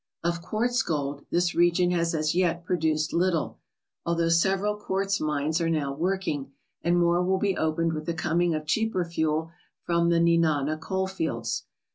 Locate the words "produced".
2.65-3.13